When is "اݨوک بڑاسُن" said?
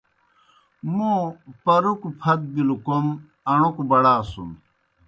3.51-4.49